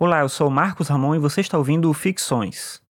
[0.00, 2.80] Olá, eu sou Marcos Ramon e você está ouvindo Ficções.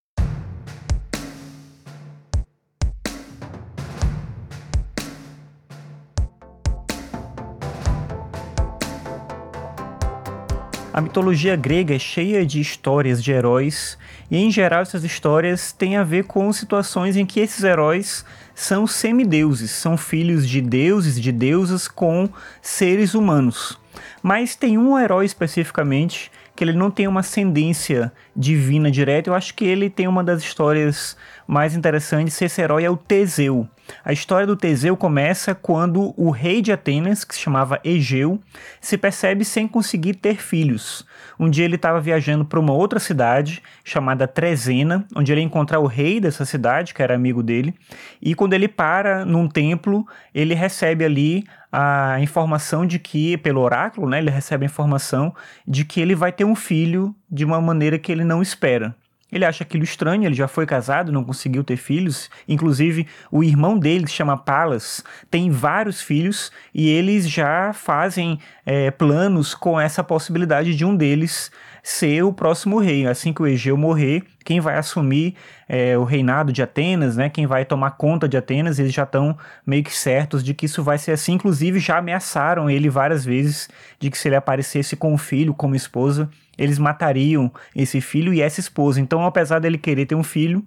[10.93, 13.97] A mitologia grega é cheia de histórias de heróis,
[14.31, 18.23] e em geral essas histórias têm a ver com situações em que esses heróis
[18.55, 22.29] são semideuses, são filhos de deuses, de deusas com
[22.61, 23.81] seres humanos.
[24.23, 29.31] Mas tem um herói especificamente que ele não tem uma ascendência divina direta.
[29.31, 32.43] Eu acho que ele tem uma das histórias mais interessantes.
[32.43, 33.69] Esse herói é o Teseu.
[34.05, 38.41] A história do Teseu começa quando o rei de Atenas, que se chamava Egeu,
[38.81, 41.07] se percebe sem conseguir ter filhos.
[41.39, 45.79] Um dia ele estava viajando para uma outra cidade chamada Trezena, onde ele ia encontrar
[45.79, 47.73] o rei dessa cidade, que era amigo dele,
[48.21, 54.09] e quando ele para num templo, ele recebe ali a informação de que, pelo oráculo,
[54.09, 55.35] né, ele recebe a informação
[55.67, 58.95] de que ele vai ter um filho de uma maneira que ele não espera.
[59.31, 62.31] Ele acha aquilo estranho, ele já foi casado, não conseguiu ter filhos.
[62.49, 68.39] Inclusive, o irmão dele, que se chama Palas, tem vários filhos e eles já fazem
[68.65, 71.51] é, planos com essa possibilidade de um deles
[71.89, 73.07] ser o próximo rei.
[73.07, 75.35] Assim que o Egeu morrer, quem vai assumir
[75.67, 77.31] é, o reinado de Atenas, né?
[77.31, 79.37] Quem vai tomar conta de Atenas, eles já estão
[79.67, 81.33] meio que certos de que isso vai ser assim.
[81.33, 85.75] Inclusive, já ameaçaram ele várias vezes de que se ele aparecesse com o filho, como
[85.75, 86.29] esposa,
[86.59, 89.01] eles matariam esse filho e essa esposa.
[89.01, 90.63] Então, apesar dele querer ter um filho,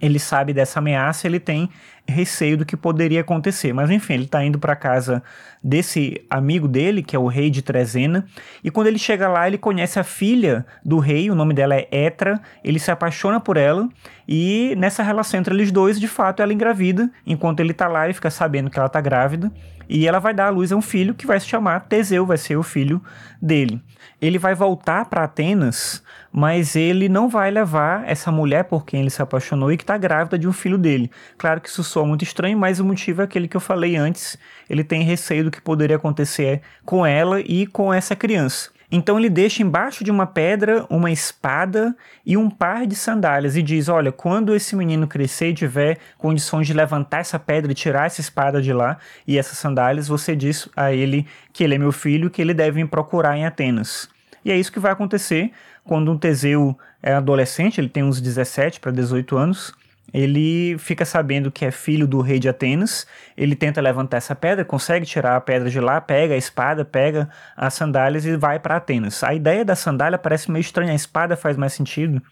[0.00, 1.70] ele sabe dessa ameaça, ele tem
[2.08, 3.72] receio do que poderia acontecer.
[3.72, 5.22] Mas enfim, ele está indo para casa
[5.62, 8.24] desse amigo dele, que é o rei de Trezena,
[8.62, 11.88] e quando ele chega lá, ele conhece a filha do rei, o nome dela é
[11.90, 13.88] Etra, ele se apaixona por ela,
[14.28, 17.10] e nessa relação entre eles dois, de fato, ela engravida.
[17.24, 19.50] Enquanto ele está lá, ele fica sabendo que ela está grávida,
[19.88, 22.36] e ela vai dar à luz a um filho que vai se chamar Teseu, vai
[22.36, 23.02] ser o filho
[23.40, 23.80] dele.
[24.20, 29.10] Ele vai voltar para Atenas, mas ele não vai levar essa mulher por quem ele
[29.10, 31.10] se apaixonou e que está grávida de um filho dele.
[31.38, 34.38] Claro que isso soa muito estranho, mas o motivo é aquele que eu falei antes.
[34.68, 38.75] Ele tem receio do que poderia acontecer com ela e com essa criança.
[38.90, 43.62] Então ele deixa embaixo de uma pedra uma espada e um par de sandálias e
[43.62, 48.06] diz: Olha, quando esse menino crescer e tiver condições de levantar essa pedra e tirar
[48.06, 51.92] essa espada de lá e essas sandálias, você diz a ele que ele é meu
[51.92, 54.08] filho, que ele deve me procurar em Atenas.
[54.44, 55.50] E é isso que vai acontecer
[55.86, 59.72] quando um Teseu é adolescente, ele tem uns 17 para 18 anos
[60.12, 63.06] ele fica sabendo que é filho do rei de Atenas,
[63.36, 67.28] ele tenta levantar essa pedra, consegue tirar a pedra de lá, pega a espada, pega
[67.56, 69.22] as sandálias e vai para Atenas.
[69.24, 72.22] A ideia da sandália parece meio estranha, a espada faz mais sentido.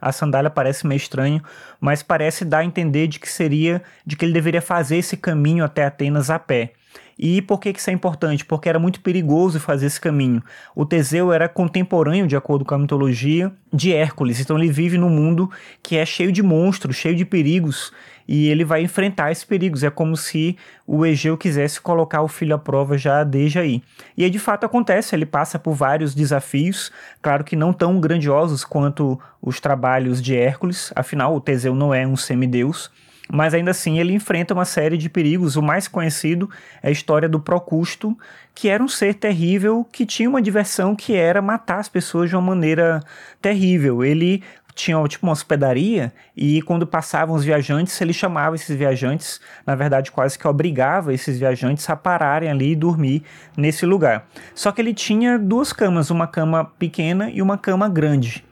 [0.00, 1.40] A sandália parece meio estranho,
[1.80, 5.64] mas parece dar a entender de que seria, de que ele deveria fazer esse caminho
[5.64, 6.72] até Atenas a pé.
[7.18, 8.44] E por que isso é importante?
[8.44, 10.42] Porque era muito perigoso fazer esse caminho.
[10.74, 14.40] O Teseu era contemporâneo, de acordo com a mitologia, de Hércules.
[14.40, 15.50] Então ele vive num mundo
[15.82, 17.92] que é cheio de monstros, cheio de perigos,
[18.26, 19.84] e ele vai enfrentar esses perigos.
[19.84, 23.82] É como se o Egeu quisesse colocar o filho à prova já desde aí.
[24.16, 28.64] E aí de fato acontece, ele passa por vários desafios, claro que não tão grandiosos
[28.64, 32.90] quanto os trabalhos de Hércules, afinal o Teseu não é um semideus
[33.32, 35.56] mas ainda assim ele enfrenta uma série de perigos.
[35.56, 36.50] O mais conhecido
[36.82, 38.14] é a história do Procusto,
[38.54, 42.36] que era um ser terrível que tinha uma diversão que era matar as pessoas de
[42.36, 43.00] uma maneira
[43.40, 44.04] terrível.
[44.04, 44.42] Ele
[44.74, 50.12] tinha tipo uma hospedaria e quando passavam os viajantes, ele chamava esses viajantes, na verdade
[50.12, 53.22] quase que obrigava esses viajantes a pararem ali e dormir
[53.56, 54.26] nesse lugar.
[54.54, 58.44] Só que ele tinha duas camas, uma cama pequena e uma cama grande.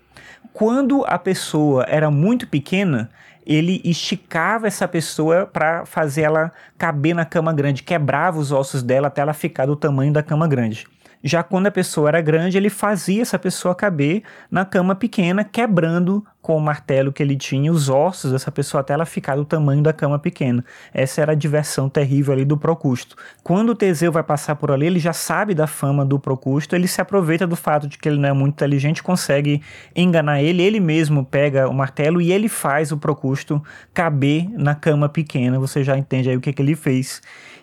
[0.55, 3.11] Quando a pessoa era muito pequena,
[3.51, 9.09] ele esticava essa pessoa para fazer ela caber na cama grande, quebrava os ossos dela
[9.09, 10.87] até ela ficar do tamanho da cama grande.
[11.23, 16.25] Já quando a pessoa era grande, ele fazia essa pessoa caber na cama pequena, quebrando
[16.41, 19.83] com o martelo que ele tinha os ossos dessa pessoa até ela ficar do tamanho
[19.83, 20.65] da cama pequena.
[20.93, 23.17] Essa era a diversão terrível ali do Procusto.
[23.43, 26.89] Quando o Teseu vai passar por ali, ele já sabe da fama do Procusto, ele
[26.89, 29.63] se aproveita do fato de que ele não é muito inteligente, consegue
[29.95, 33.63] enganar ele, ele mesmo pega o martelo e ele faz o Procusto
[33.93, 35.59] caber na cama pequena.
[35.59, 37.21] Você já entende aí o que, que ele fez.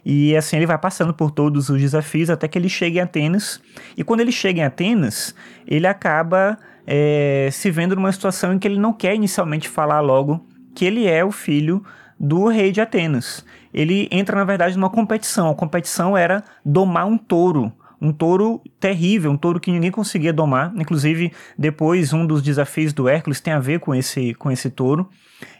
[0.09, 3.59] E assim ele vai passando por todos os desafios até que ele chega em Atenas.
[3.97, 5.35] E quando ele chega em Atenas,
[5.67, 6.57] ele acaba
[6.87, 11.05] é, se vendo numa situação em que ele não quer inicialmente falar logo que ele
[11.05, 11.83] é o filho
[12.17, 13.43] do rei de Atenas.
[13.73, 15.49] Ele entra, na verdade, numa competição.
[15.49, 20.73] A competição era domar um touro um touro terrível, um touro que ninguém conseguia domar.
[20.75, 25.09] Inclusive, depois um dos desafios do Hércules tem a ver com esse, com esse touro.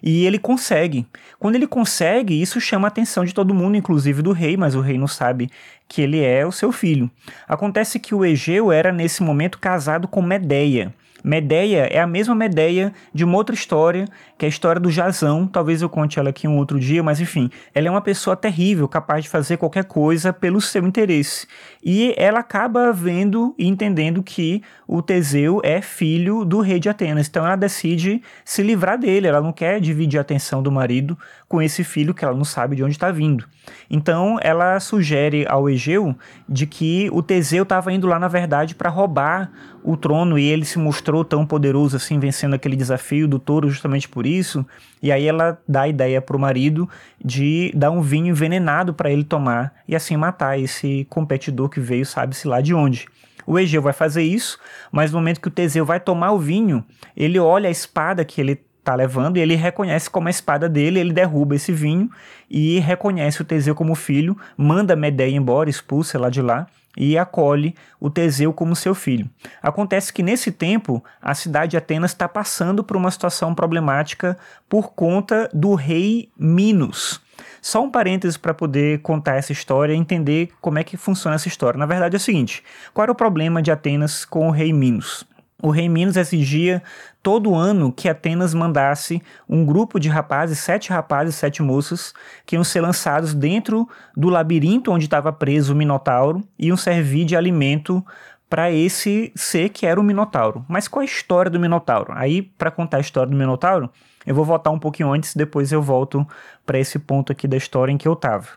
[0.02, 1.06] E ele consegue.
[1.40, 4.82] Quando ele consegue, isso chama a atenção de todo mundo, inclusive do rei, mas o
[4.82, 5.50] rei não sabe
[5.88, 7.10] que ele é o seu filho.
[7.48, 10.94] Acontece que o Egeu era nesse momento casado com Medeia.
[11.24, 14.06] Medeia é a mesma Medeia de uma outra história,
[14.38, 15.48] que é a história do Jazão.
[15.48, 18.88] Talvez eu conte ela aqui um outro dia, mas enfim, ela é uma pessoa terrível,
[18.88, 21.48] capaz de fazer qualquer coisa pelo seu interesse.
[21.84, 27.28] E ela acaba vendo e entendendo que o Teseu é filho do rei de Atenas.
[27.28, 31.18] Então ela decide se livrar dele, ela não quer dividir a atenção do marido
[31.48, 33.46] com esse filho que ela não sabe de onde está vindo.
[33.90, 36.16] Então ela sugere ao Egeu
[36.48, 39.52] de que o Teseu estava indo lá na verdade para roubar
[39.84, 44.10] o trono e ele se mostrou tão poderoso assim vencendo aquele desafio do touro justamente
[44.10, 44.66] por isso.
[45.02, 46.90] E aí ela dá a ideia para o marido
[47.24, 52.06] de dar um vinho envenenado para ele tomar e assim matar esse competidor que veio
[52.06, 53.08] sabe-se lá de onde.
[53.46, 54.60] O Egeu vai fazer isso,
[54.92, 56.84] mas no momento que o Teseu vai tomar o vinho,
[57.16, 61.00] ele olha a espada que ele tá levando e ele reconhece como a espada dele,
[61.00, 62.10] ele derruba esse vinho
[62.50, 67.76] e reconhece o Teseu como filho, manda Medeia embora, expulsa ela de lá e acolhe
[68.00, 69.30] o Teseu como seu filho.
[69.62, 74.38] Acontece que nesse tempo a cidade de Atenas está passando por uma situação problemática
[74.70, 77.20] por conta do rei Minos.
[77.62, 81.50] Só um parênteses para poder contar essa história e entender como é que funciona essa
[81.50, 81.78] história.
[81.78, 82.64] Na verdade é o seguinte:
[82.94, 85.26] qual era o problema de Atenas com o rei Minos?
[85.62, 86.84] O rei Minos exigia
[87.24, 92.14] todo ano que Atenas mandasse um grupo de rapazes, sete rapazes, sete moças,
[92.46, 97.26] que iam ser lançados dentro do labirinto onde estava preso o Minotauro e iam servir
[97.26, 98.06] de alimento
[98.48, 100.64] para esse ser que era o Minotauro.
[100.68, 102.14] Mas qual a história do Minotauro?
[102.16, 103.90] Aí, para contar a história do Minotauro,
[104.26, 106.26] eu vou voltar um pouquinho antes, depois eu volto
[106.66, 108.48] para esse ponto aqui da história em que eu estava.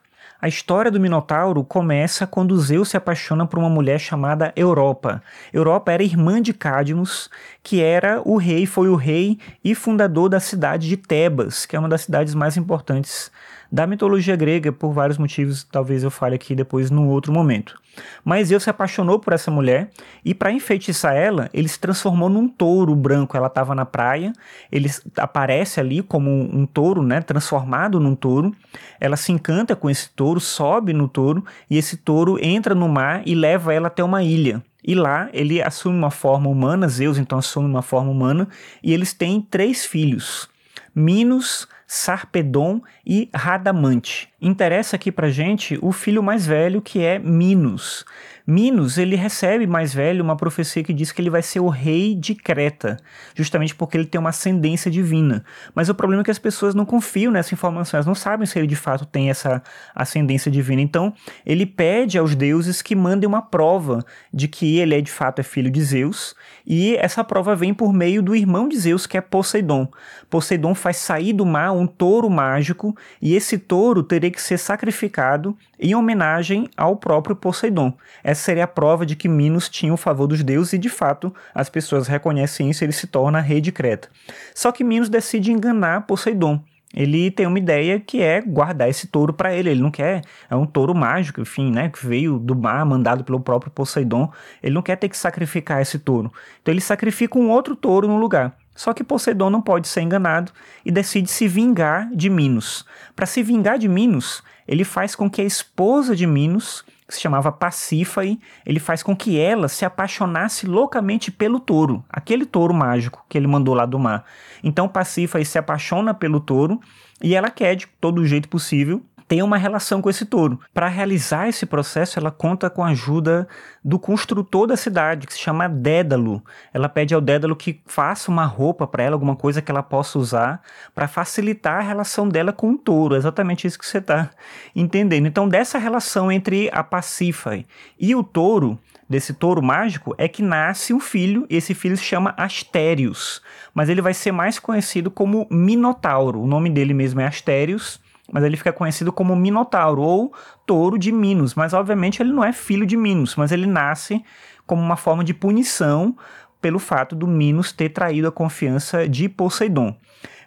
[0.42, 5.22] A história do Minotauro começa quando Zeus se apaixona por uma mulher chamada Europa.
[5.52, 7.28] Europa era irmã de Cadmus,
[7.62, 11.78] que era o rei, foi o rei e fundador da cidade de Tebas, que é
[11.78, 13.30] uma das cidades mais importantes
[13.70, 17.80] da mitologia grega, por vários motivos, talvez eu fale aqui depois num outro momento.
[18.24, 19.90] Mas Zeus se apaixonou por essa mulher
[20.24, 23.36] e para enfeitiçar ela, ele se transformou num touro branco.
[23.36, 24.32] Ela estava na praia,
[24.70, 28.54] ele aparece ali como um, um touro, né, transformado num touro.
[28.98, 33.22] Ela se encanta com esse touro, sobe no touro e esse touro entra no mar
[33.24, 34.62] e leva ela até uma ilha.
[34.82, 38.48] E lá ele assume uma forma humana, Zeus então assume uma forma humana,
[38.82, 40.48] e eles têm três filhos:
[40.94, 44.28] Minos, Sarpedon e Radamante.
[44.40, 48.04] Interessa aqui pra gente o filho mais velho que é Minos.
[48.50, 52.16] Minos, ele recebe mais velho uma profecia que diz que ele vai ser o rei
[52.16, 52.96] de Creta,
[53.32, 55.44] justamente porque ele tem uma ascendência divina.
[55.72, 58.58] Mas o problema é que as pessoas não confiam nessa informação, elas não sabem se
[58.58, 59.62] ele de fato tem essa
[59.94, 60.82] ascendência divina.
[60.82, 61.14] Então,
[61.46, 64.04] ele pede aos deuses que mandem uma prova
[64.34, 66.34] de que ele é de fato é filho de Zeus,
[66.66, 69.86] e essa prova vem por meio do irmão de Zeus, que é Poseidon.
[70.28, 75.56] Poseidon faz sair do mar um touro mágico, e esse touro teria que ser sacrificado
[75.78, 77.96] em homenagem ao próprio Poseidon.
[78.40, 81.32] Essa seria a prova de que Minos tinha o favor dos deuses e, de fato,
[81.54, 84.08] as pessoas reconhecem isso e ele se torna rei de Creta.
[84.54, 86.58] Só que Minos decide enganar Poseidon.
[86.94, 89.68] Ele tem uma ideia que é guardar esse touro para ele.
[89.68, 93.40] Ele não quer, é um touro mágico, enfim, né, que veio do mar, mandado pelo
[93.40, 94.32] próprio Poseidon.
[94.62, 96.32] Ele não quer ter que sacrificar esse touro.
[96.62, 98.56] Então ele sacrifica um outro touro no lugar.
[98.74, 100.50] Só que Poseidon não pode ser enganado
[100.82, 102.86] e decide se vingar de Minos.
[103.14, 107.20] Para se vingar de Minos, ele faz com que a esposa de Minos que se
[107.20, 113.24] chamava Pacífae, ele faz com que ela se apaixonasse loucamente pelo touro, aquele touro mágico
[113.28, 114.24] que ele mandou lá do mar.
[114.62, 116.80] Então Pacífae se apaixona pelo touro
[117.22, 120.58] e ela quer de todo jeito possível tem uma relação com esse touro.
[120.74, 123.46] Para realizar esse processo, ela conta com a ajuda
[123.84, 126.42] do construtor da cidade, que se chama Dédalo.
[126.74, 130.18] Ela pede ao Dédalo que faça uma roupa para ela, alguma coisa que ela possa
[130.18, 130.60] usar,
[130.92, 133.14] para facilitar a relação dela com o touro.
[133.14, 134.30] É exatamente isso que você está
[134.74, 135.26] entendendo.
[135.26, 137.68] Então, dessa relação entre a Pacífae
[138.00, 142.02] e o touro, desse touro mágico é que nasce um filho, e esse filho se
[142.02, 143.40] chama Astérios,
[143.72, 146.42] mas ele vai ser mais conhecido como Minotauro.
[146.42, 148.00] O nome dele mesmo é Astérios
[148.32, 150.32] mas ele fica conhecido como Minotauro ou
[150.66, 154.24] Touro de Minos, mas obviamente ele não é filho de Minos, mas ele nasce
[154.66, 156.16] como uma forma de punição
[156.60, 159.96] pelo fato do Minos ter traído a confiança de Poseidon.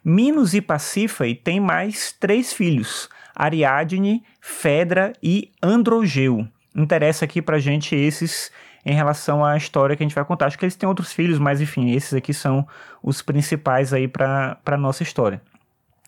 [0.04, 6.48] Minos e Pacífae têm mais três filhos: Ariadne, Fedra e Androgeu.
[6.76, 8.52] Interessa aqui pra gente esses
[8.86, 10.48] em relação à história que a gente vai contar.
[10.48, 12.68] Acho que eles têm outros filhos, mas enfim, esses aqui são
[13.02, 15.42] os principais aí para a nossa história.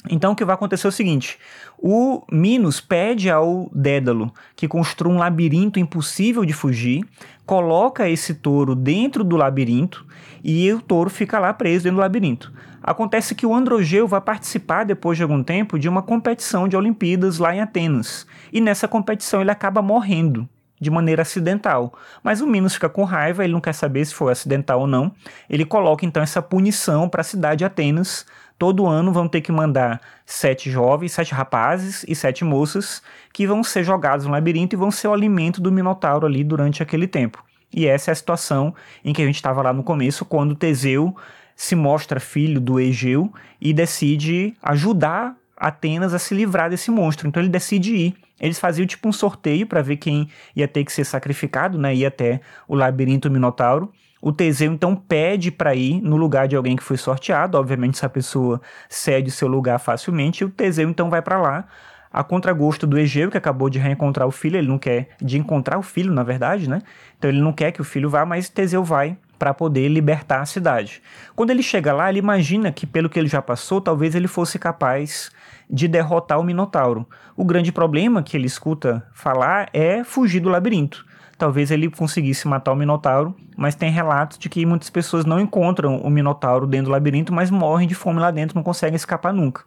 [0.10, 1.38] Então o que vai acontecer é o seguinte:
[1.78, 7.04] o Minos pede ao Dédalo que construa um labirinto impossível de fugir,
[7.46, 10.06] coloca esse touro dentro do labirinto
[10.44, 12.54] e o touro fica lá preso dentro do labirinto.
[12.82, 17.40] Acontece que o Androgeu vai participar depois de algum tempo de uma competição de Olimpíadas
[17.40, 18.28] lá em Atenas.
[18.54, 20.48] E nessa competição ele acaba morrendo.
[20.80, 21.94] de maneira acidental.
[22.22, 25.12] Mas o Minos fica com raiva, ele não quer saber se foi acidental ou não.
[25.50, 28.26] Ele coloca então essa punição para a cidade de Atenas.
[28.58, 33.02] Todo ano vão ter que mandar sete jovens, sete rapazes e sete moças
[33.34, 36.82] que vão ser jogados no labirinto e vão ser o alimento do Minotauro ali durante
[36.82, 37.44] aquele tempo.
[37.74, 41.16] E essa é a situação em que a gente estava lá no começo, quando Teseu
[41.56, 47.28] se mostra filho do Egeu e decide ajudar Atenas a se livrar desse monstro.
[47.28, 48.16] Então ele decide ir.
[48.40, 51.96] Eles faziam tipo um sorteio para ver quem ia ter que ser sacrificado, né?
[51.96, 53.92] Ir até o labirinto Minotauro.
[54.26, 57.60] O Teseu então pede para ir no lugar de alguém que foi sorteado.
[57.60, 60.42] Obviamente, essa pessoa cede seu lugar facilmente.
[60.42, 61.68] E o Teseu então vai para lá,
[62.12, 64.58] a contragosto do Egeu, que acabou de reencontrar o filho.
[64.58, 66.82] Ele não quer de encontrar o filho, na verdade, né?
[67.16, 70.46] Então ele não quer que o filho vá, mas Teseu vai para poder libertar a
[70.48, 71.04] cidade.
[71.36, 74.58] Quando ele chega lá, ele imagina que, pelo que ele já passou, talvez ele fosse
[74.58, 75.30] capaz
[75.70, 77.08] de derrotar o Minotauro.
[77.38, 81.06] O grande problema que ele escuta falar é fugir do labirinto.
[81.38, 85.98] Talvez ele conseguisse matar o Minotauro, mas tem relatos de que muitas pessoas não encontram
[85.98, 89.64] o Minotauro dentro do labirinto, mas morrem de fome lá dentro, não conseguem escapar nunca.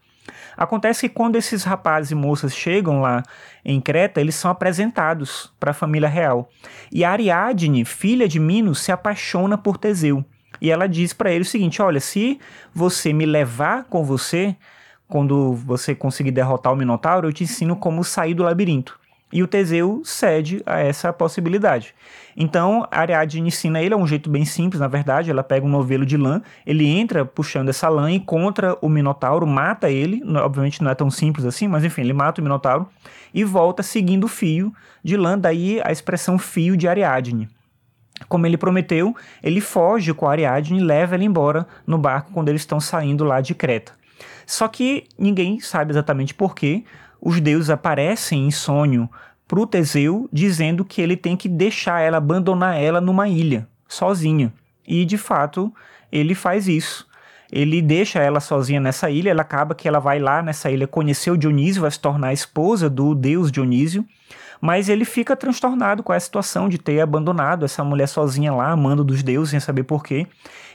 [0.57, 3.23] Acontece que quando esses rapazes e moças chegam lá
[3.65, 6.51] em Creta, eles são apresentados para a família real.
[6.93, 10.25] E Ariadne, filha de Minos, se apaixona por Teseu.
[10.61, 12.41] E ela diz para ele o seguinte: Olha, se
[12.75, 14.57] você me levar com você,
[15.07, 18.99] quando você conseguir derrotar o Minotauro, eu te ensino como sair do labirinto.
[19.33, 21.95] E o Teseu cede a essa possibilidade.
[22.35, 25.31] Então, a Ariadne ensina ele, é um jeito bem simples, na verdade.
[25.31, 29.91] Ela pega um novelo de lã, ele entra puxando essa lã, encontra o Minotauro, mata
[29.91, 30.23] ele.
[30.37, 32.89] Obviamente não é tão simples assim, mas enfim, ele mata o Minotauro
[33.35, 37.49] e volta seguindo o fio de lã, daí a expressão fio de Ariadne.
[38.29, 42.49] Como ele prometeu, ele foge com a Ariadne e leva ela embora no barco quando
[42.49, 43.93] eles estão saindo lá de Creta.
[44.47, 46.85] Só que ninguém sabe exatamente porquê
[47.21, 49.09] os deuses aparecem em sonho
[49.47, 54.53] para o Teseu, dizendo que ele tem que deixar ela, abandonar ela numa ilha, sozinha.
[54.87, 55.73] E de fato,
[56.13, 57.09] ele faz isso.
[57.51, 61.31] Ele deixa ela sozinha nessa ilha, ela acaba que ela vai lá nessa ilha conhecer
[61.31, 64.05] o Dionísio, vai se tornar a esposa do deus Dionísio,
[64.61, 69.03] mas ele fica transtornado com a situação de ter abandonado essa mulher sozinha lá, amando
[69.03, 70.27] dos deuses, sem saber porquê.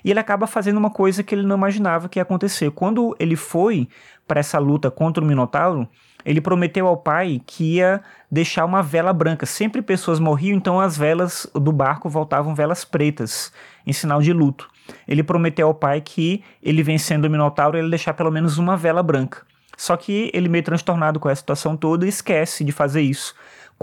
[0.03, 2.72] E ele acaba fazendo uma coisa que ele não imaginava que ia acontecer.
[2.72, 3.88] Quando ele foi
[4.27, 5.88] para essa luta contra o Minotauro,
[6.25, 9.45] ele prometeu ao pai que ia deixar uma vela branca.
[9.45, 13.51] Sempre pessoas morriam, então as velas do barco voltavam velas pretas,
[13.86, 14.69] em sinal de luto.
[15.07, 19.03] Ele prometeu ao pai que ele vencendo o Minotauro, ele deixar pelo menos uma vela
[19.03, 19.41] branca.
[19.77, 23.33] Só que ele, meio transtornado com a situação toda, esquece de fazer isso.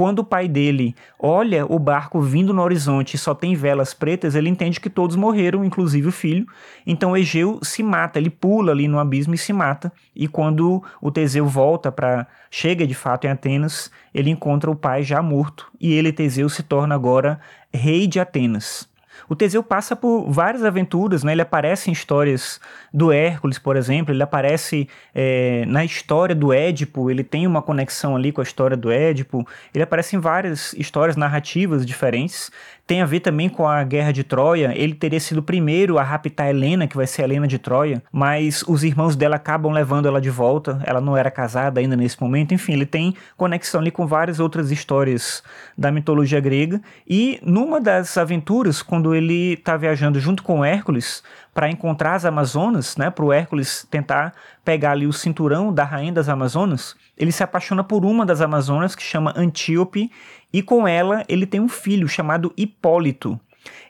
[0.01, 4.35] Quando o pai dele olha o barco vindo no horizonte e só tem velas pretas,
[4.35, 6.47] ele entende que todos morreram, inclusive o filho.
[6.87, 9.93] Então Egeu se mata, ele pula ali no abismo e se mata.
[10.17, 15.03] E quando o Teseu volta para chega de fato em Atenas, ele encontra o pai
[15.03, 17.39] já morto e ele Teseu se torna agora
[17.71, 18.89] rei de Atenas.
[19.29, 21.33] O Teseu passa por várias aventuras, né?
[21.33, 22.61] Ele aparece em histórias
[22.93, 28.17] do Hércules, por exemplo, ele aparece é, na história do Édipo, ele tem uma conexão
[28.17, 32.51] ali com a história do Édipo, ele aparece em várias histórias narrativas diferentes
[32.91, 34.73] tem a ver também com a guerra de Troia.
[34.75, 38.65] Ele teria sido o primeiro a raptar Helena, que vai ser Helena de Troia, mas
[38.67, 40.83] os irmãos dela acabam levando ela de volta.
[40.85, 42.53] Ela não era casada ainda nesse momento.
[42.53, 45.41] Enfim, ele tem conexão ali com várias outras histórias
[45.79, 46.81] da mitologia grega.
[47.09, 51.23] E numa das aventuras, quando ele está viajando junto com Hércules,
[51.55, 54.33] para encontrar as Amazonas, né, para o Hércules tentar
[54.65, 58.95] pegar ali o cinturão da rainha das Amazonas, ele se apaixona por uma das Amazonas
[58.95, 60.11] que chama Antíope
[60.53, 63.39] e com ela ele tem um filho chamado Hipólito.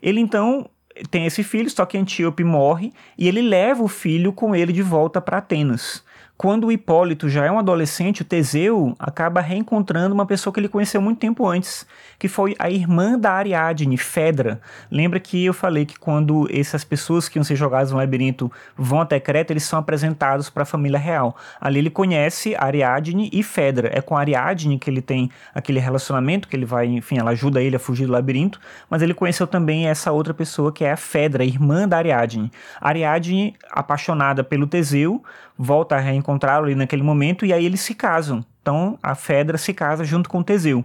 [0.03, 0.69] Ele então
[1.11, 4.83] tem esse filho, só que Antíope morre e ele leva o filho com ele de
[4.83, 6.05] volta para Atenas.
[6.41, 10.71] Quando o Hipólito já é um adolescente, o Teseu acaba reencontrando uma pessoa que ele
[10.71, 11.87] conheceu muito tempo antes,
[12.19, 14.59] que foi a irmã da Ariadne, Fedra.
[14.91, 19.03] Lembra que eu falei que quando essas pessoas que iam ser jogadas no labirinto vão
[19.03, 21.37] até Creta, eles são apresentados para a família real.
[21.61, 23.91] Ali ele conhece Ariadne e Fedra.
[23.93, 27.77] É com Ariadne que ele tem aquele relacionamento, que ele vai, enfim, ela ajuda ele
[27.77, 31.45] a fugir do labirinto, mas ele conheceu também essa outra pessoa que é a Fedra,
[31.45, 32.51] irmã da Ariadne.
[32.81, 35.23] Ariadne, apaixonada pelo Teseu,
[35.63, 38.43] volta a reencontrá-lo ali naquele momento e aí eles se casam.
[38.63, 40.83] Então a Fedra se casa junto com Teseu.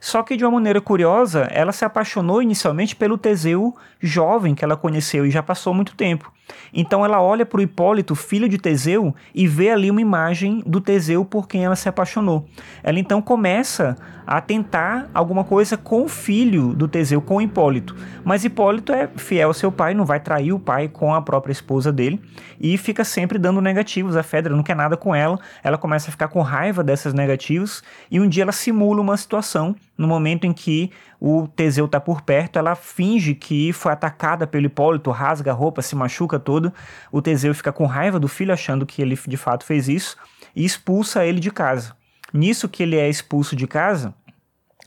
[0.00, 4.76] Só que de uma maneira curiosa, ela se apaixonou inicialmente pelo Teseu jovem que ela
[4.76, 6.32] conheceu e já passou muito tempo.
[6.72, 10.80] Então ela olha para o Hipólito, filho de Teseu, e vê ali uma imagem do
[10.80, 12.46] Teseu por quem ela se apaixonou.
[12.82, 17.94] Ela então começa a tentar alguma coisa com o filho do Teseu, com Hipólito.
[18.24, 21.52] Mas Hipólito é fiel ao seu pai, não vai trair o pai com a própria
[21.52, 22.20] esposa dele
[22.60, 24.16] e fica sempre dando negativos.
[24.16, 27.82] A Fedra não quer nada com ela, ela começa a ficar com raiva dessas negativos,
[28.10, 32.20] e um dia ela simula uma situação, no momento em que o Teseu está por
[32.20, 36.72] perto, ela finge que foi atacada pelo Hipólito, rasga a roupa, se machuca todo,
[37.10, 40.16] o Teseu fica com raiva do filho, achando que ele de fato fez isso,
[40.54, 41.96] e expulsa ele de casa.
[42.32, 44.14] Nisso que ele é expulso de casa,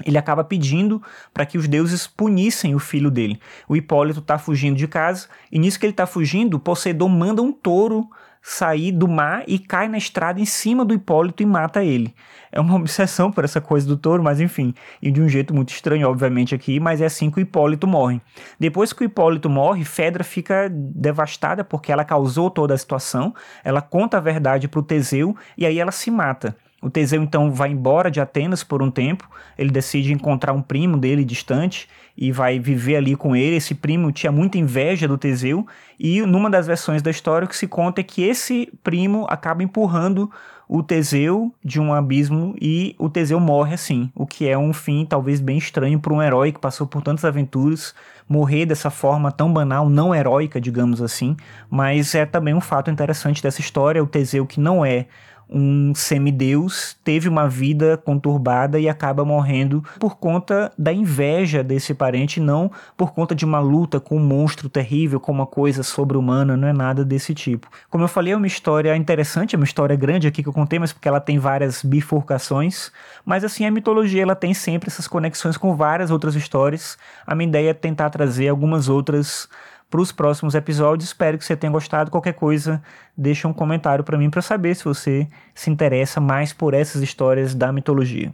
[0.05, 1.01] ele acaba pedindo
[1.33, 3.39] para que os deuses punissem o filho dele.
[3.67, 7.51] O Hipólito está fugindo de casa, e nisso que ele está fugindo, Poseidon manda um
[7.51, 8.09] touro
[8.41, 12.13] sair do mar e cai na estrada em cima do Hipólito e mata ele.
[12.51, 15.69] É uma obsessão por essa coisa do touro, mas enfim, e de um jeito muito
[15.69, 18.21] estranho, obviamente, aqui, mas é assim que o Hipólito morre.
[18.59, 23.81] Depois que o Hipólito morre, Fedra fica devastada porque ela causou toda a situação, ela
[23.81, 26.55] conta a verdade para o Teseu e aí ela se mata.
[26.81, 29.29] O Teseu então vai embora de Atenas por um tempo.
[29.57, 33.55] Ele decide encontrar um primo dele distante e vai viver ali com ele.
[33.55, 35.65] Esse primo tinha muita inveja do Teseu
[35.99, 39.63] e numa das versões da história o que se conta é que esse primo acaba
[39.63, 40.31] empurrando
[40.71, 45.03] o Teseu de um abismo e o Teseu morre assim, o que é um fim
[45.03, 47.95] talvez bem estranho para um herói que passou por tantas aventuras,
[48.27, 51.35] morrer dessa forma tão banal, não heróica, digamos assim,
[51.71, 55.07] mas é também um fato interessante dessa história, o Teseu que não é
[55.49, 62.39] um semideus teve uma vida conturbada e acaba morrendo por conta da inveja desse parente,
[62.39, 66.67] não por conta de uma luta com um monstro terrível, com uma coisa sobre-humana, não
[66.67, 67.67] é nada desse tipo.
[67.89, 70.77] Como eu falei, é uma história interessante, é uma história grande aqui que eu contei,
[70.77, 72.91] mas porque ela tem várias bifurcações,
[73.25, 76.97] mas assim, a mitologia ela tem sempre essas conexões com várias outras histórias.
[77.25, 79.49] A minha ideia é tentar trazer algumas outras
[79.89, 81.09] para os próximos episódios.
[81.09, 82.11] Espero que você tenha gostado.
[82.11, 82.81] Qualquer coisa,
[83.17, 87.55] deixa um comentário para mim para saber se você se interessa mais por essas histórias
[87.55, 88.33] da mitologia.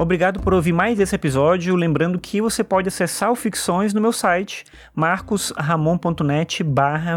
[0.00, 1.76] Obrigado por ouvir mais esse episódio.
[1.76, 4.64] Lembrando que você pode acessar o Ficções no meu site,
[4.94, 6.64] marcosramon.net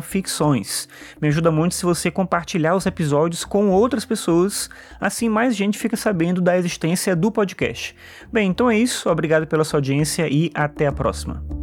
[0.01, 0.89] ficções.
[1.21, 5.95] Me ajuda muito se você compartilhar os episódios com outras pessoas, assim mais gente fica
[5.95, 7.95] sabendo da existência do podcast.
[8.29, 9.09] Bem, então é isso.
[9.09, 11.62] Obrigado pela sua audiência e até a próxima.